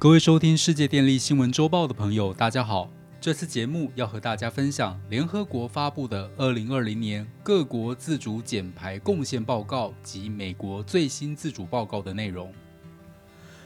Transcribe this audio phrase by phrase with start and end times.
[0.00, 2.88] 各位收听世界电力新闻周报的朋友，大家好。
[3.20, 12.54] 这次节目要和大家分享联合国发布的二零二零年各国自主减排贡献报告及美国最新自主报告的内容。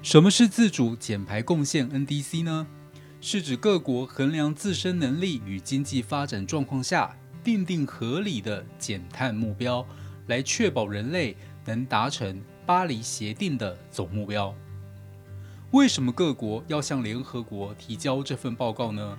[0.00, 2.66] 什么是自主减排贡献 （NDC） 呢？
[3.20, 9.86] 是指各国衡量自身能力与经济发展状况下，定定合理的减碳目标，
[10.28, 14.54] 来确保人类能达成巴黎协定的总目标。
[15.74, 19.18] 为什么各国要向联合国提交这份报告呢？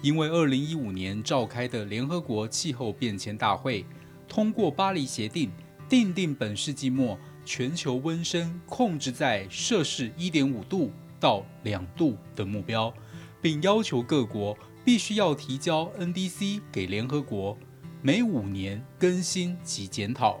[0.00, 3.84] 因为二零一五年召开的联合国气候变迁大会
[4.28, 5.50] 通过巴黎协定，
[5.88, 12.94] 定定本世纪末全球温升控制在摄氏一点五度到两度的目标，
[13.42, 17.58] 并要求各国必须要提交 NDC 给联合国，
[18.02, 20.40] 每五年更新及检讨。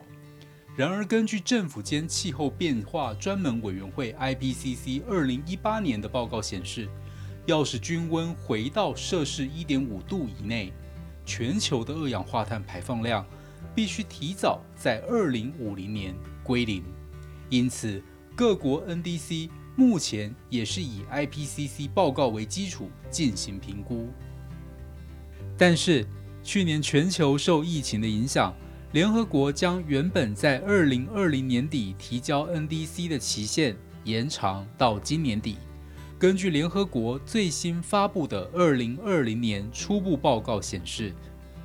[0.76, 6.86] 然而，根据政府间气候变化专门委员会 （IPCC） 二零一八年的报告显示，
[7.46, 10.74] 要使均温回到摄氏一点五度以内，
[11.24, 13.24] 全球的二氧化碳排放量
[13.74, 16.14] 必须提早在二零五零年
[16.44, 16.84] 归零。
[17.48, 18.02] 因此，
[18.34, 24.10] 各国 NDC 目前也是以 IPCC 报告为基础进行评估。
[25.56, 26.06] 但是，
[26.42, 28.54] 去年全球受疫情的影响。
[28.92, 35.56] 联合国将原本在二零二零年底提交 NDC 的期限延长到今年底。
[36.18, 41.12] 根据联合国最新发布的二零二零年初步报告显示，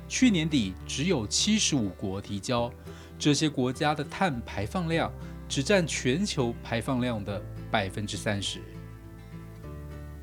[0.08, 2.70] 去年底只有七十五国提交，
[3.18, 5.10] 这些国家的碳排放量
[5.48, 8.60] 只占全球排放量的百分之三十。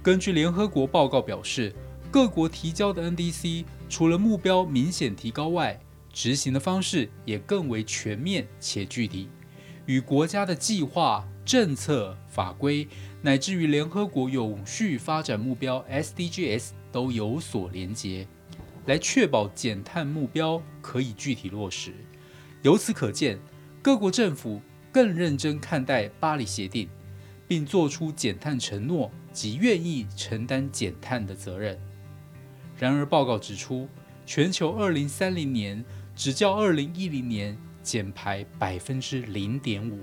[0.04, 1.74] 根据联合国报告表示，
[2.12, 5.80] 各国提交的 NDC 除了目标明显提高外，
[6.20, 9.30] 执行的方式也更为全面且具体，
[9.86, 12.86] 与国家的计划、政策、法规，
[13.22, 18.28] 乃至于联合国永续发展目标 （SDGs） 都有所连结，
[18.86, 21.94] 来确保减碳目标可以具体落实。
[22.64, 23.40] 由此可见，
[23.82, 24.62] 各国政府
[24.92, 26.90] 更认真看待巴黎协定，
[27.48, 31.80] 并做出减碳承诺及愿意承担减碳的责任。
[32.78, 33.88] 然而，报告指出，
[34.26, 35.82] 全球二零三零年
[36.20, 40.02] 只较二零一零年减排百分之零点五，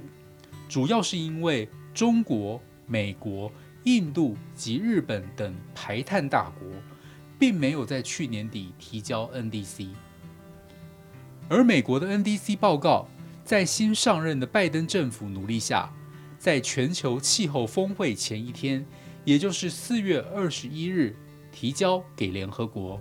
[0.67, 3.53] 主要是因为中国、美国、
[3.85, 6.67] 印度及日本等排碳大国，
[7.39, 9.89] 并没有在去年底提交 NDC。
[11.51, 13.07] 而美国的 NDC 报告，
[13.45, 15.93] 在新上任的拜登政府努力下，
[16.39, 18.87] 在全球气候峰会前一天，
[19.27, 21.15] 也就是四月二十一日，
[21.53, 22.99] 提交给联合国。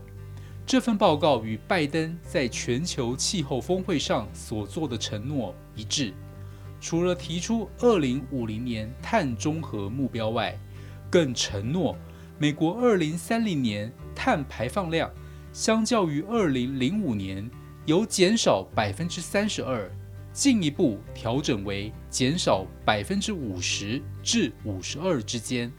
[0.67, 6.11] 这份报告与拜登在全球气候峰会上所做的承诺一致，
[6.81, 10.57] 除了提出2050年碳中和目标外，
[11.07, 11.95] 更承诺
[12.39, 15.07] 美国2030年碳排放量
[15.53, 17.47] 相较于2005年
[17.85, 19.87] 由减少32%，
[20.33, 25.71] 进一步调整为减少50%至52%之间。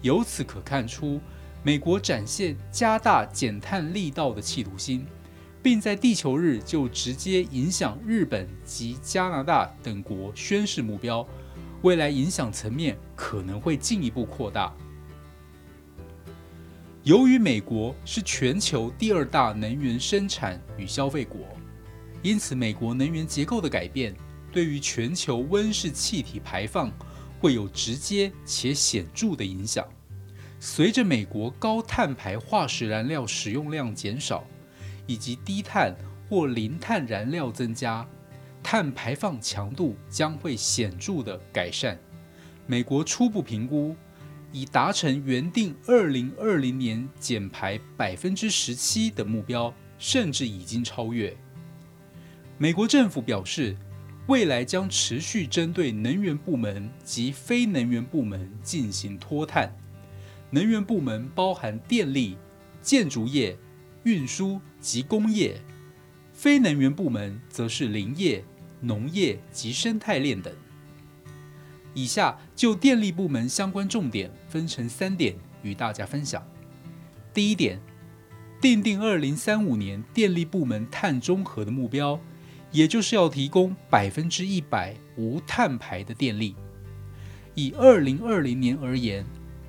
[0.00, 1.20] 由此可看出。
[1.68, 5.04] 美国展现加大减碳力道的企图心，
[5.62, 11.28] 并在地球日就直接影响日本及加拿大等国宣示目标，
[11.82, 14.74] 未来影响层面可能会进一步扩大。
[17.02, 21.40] 由于美国是全球第二大能源生产与消费国，
[22.22, 24.16] 因此美国能源结构的改变
[24.50, 26.90] 对于全球温室气体排放
[27.38, 29.86] 会有直接且显著的影响。
[30.60, 34.44] 随着美国高碳排化石燃料使用量减少，
[35.06, 35.94] 以及低碳
[36.28, 38.06] 或零碳燃料增加，
[38.62, 41.96] 碳排放强度将会显著的改善。
[42.66, 43.94] 美国初步评估，
[44.50, 51.36] 已达成原定二零二零年减排百分之十七的目标，甚至已经超越。
[52.58, 53.76] 美国政府表示，
[54.26, 59.72] 未来将持续针对能源部门及非能源部门进行脱碳。
[60.50, 62.38] 能源部门包含电力、
[62.80, 63.56] 建筑业、
[64.04, 65.56] 运输及工业；
[66.32, 68.42] 非能源部门则是林业、
[68.80, 70.50] 农业及生态链等。
[71.92, 76.42] 以下就电力部门相关重点分成三点与大家分享。
[77.34, 77.78] 第一点，
[78.58, 82.18] 定定二零三五年电力部门碳中和的目标，
[82.72, 86.56] 也就是要提供百分之一百无碳排的电力。
[87.54, 89.26] 以二零二零年而言。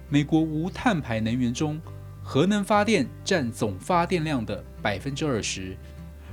[0.10, 1.80] 美国无碳排能源中，
[2.24, 5.78] 核能发电占总发电量的百分之二十，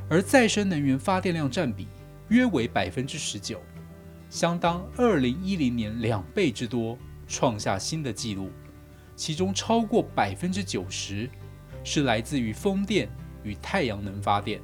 [0.08, 1.86] 而再生能源发电量占比
[2.28, 3.60] 约为百分之十九，
[4.30, 6.98] 相当二零一零年两倍之多。
[7.28, 8.50] 创下新的纪录，
[9.16, 11.28] 其中超过百分之九十
[11.82, 13.08] 是来自于风电
[13.42, 14.60] 与太阳能发电。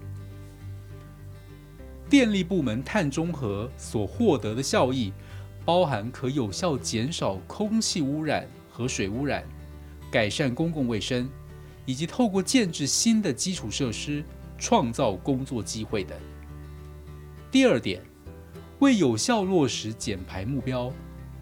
[2.08, 5.12] 电力部门碳中和所获得的效益，
[5.64, 9.44] 包含可有效减少空气污染和水污染，
[10.10, 11.28] 改善公共卫生，
[11.84, 14.24] 以及透过建制新的基础设施，
[14.58, 16.18] 创造工作机会等。
[17.50, 18.00] 第二点，
[18.78, 20.90] 为有效落实减排目标，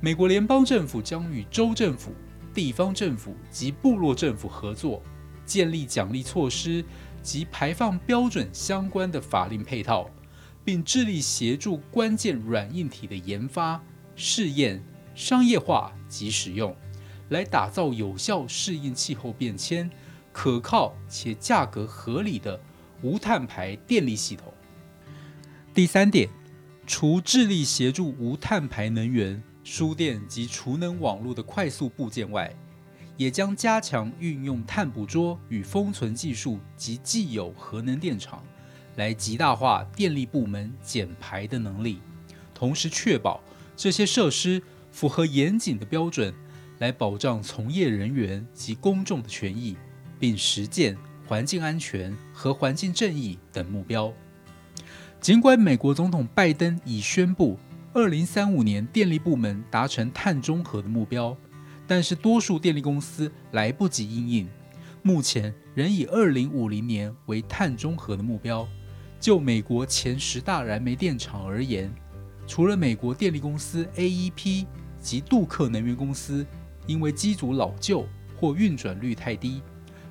[0.01, 2.13] 美国联邦政府将与州政府、
[2.53, 5.01] 地方政府及部落政府合作，
[5.47, 6.85] 建立奖励措施
[7.23, 10.11] 及排放标准相关的法令配套。
[10.63, 13.83] 并致力协助关键软硬体的研发、
[14.15, 14.81] 试验、
[15.15, 16.77] 商业化及使用，
[17.31, 19.91] 来打造有效适应气候变迁、
[20.33, 22.61] 可靠且价格合理的
[23.03, 24.53] 无碳排电力系统。
[25.75, 26.29] 第三点，
[26.87, 32.53] 除致力协助无碳排能源、输电及储能网络的快速部件外，
[33.17, 38.45] 也将加强运用碳捕捉与封存技术及既有核能电厂。
[38.97, 42.01] 来极大化电力部门减排的能力，
[42.53, 43.41] 同时确保
[43.77, 44.61] 这些设施
[44.91, 46.35] 符合严谨的标准，
[46.81, 49.77] 来保障从业人员及公众的权益，
[50.19, 50.97] 并实践
[51.27, 54.13] 环境安全和环境正义等目标。
[55.21, 57.59] 尽管美国总统拜登已宣布
[57.93, 61.37] 2035年电力部门达成碳中和的目标，
[61.87, 64.49] 但是多数电力公司来不及应应，
[65.03, 68.67] 目前仍以2050年为碳中和的目标。
[69.21, 71.93] 就美国前十大燃煤电厂而言，
[72.47, 74.65] 除了美国电力公司 AEP
[74.99, 76.47] 及杜克能源公司，
[76.91, 78.05] 因为机组老旧
[78.37, 79.63] 或运转率太低，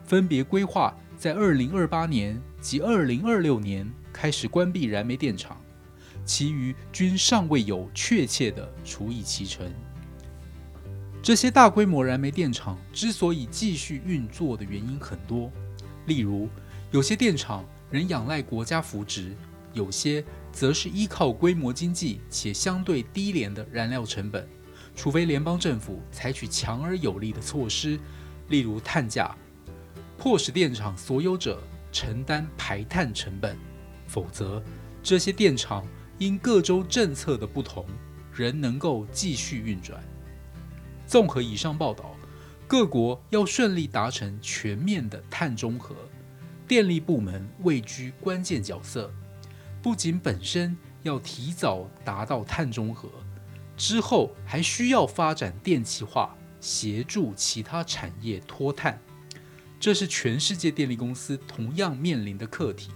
[0.06, 5.60] 分别规划在2028年及2026年开始关闭燃煤电厂，
[6.24, 9.70] 其余均尚未有确切的除以其成。
[11.22, 15.52] 这些大规模燃煤电厂之所以继续运作的原因很多，
[16.06, 16.48] 例如
[16.92, 17.66] 有些电厂。
[17.92, 19.36] 仍仰赖国家扶植，
[19.74, 24.48] 有些则是依靠规模经济且相对低廉的燃料成本。
[25.00, 27.98] 除非联邦政府采取强而有力的措施，
[28.50, 29.34] 例如碳价，
[30.18, 33.58] 迫使电厂所有者承担排碳成本，
[34.08, 34.62] 否则
[35.02, 35.88] 这些电厂
[36.18, 37.86] 因各州政策的不同，
[38.34, 40.04] 仍能够继续运转。
[41.08, 42.14] 综合以上报道，
[42.68, 45.96] 各国要顺利达成全面的碳中和。
[46.68, 49.10] 电力部门位居关键角色，
[49.82, 53.10] 不仅本身要提早达到碳中和，
[53.80, 59.02] 之后还需要发展电气化，协助其他产业脱碳。
[59.80, 62.92] 这是全世界电力公司同样面临的课题。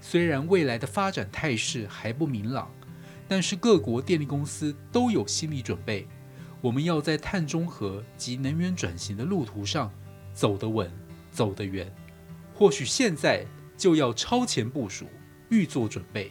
[0.00, 2.72] 虽然未来的发展态势还不明朗，
[3.26, 6.06] 但是各国电力公司都有心理准备。
[6.60, 9.92] 我们要在碳中和及能源转型的路途上
[10.32, 10.88] 走得稳，
[11.32, 11.92] 走得远。
[12.54, 13.44] 或许现在
[13.76, 15.06] 就要超前部署，
[15.48, 16.30] 预做准备。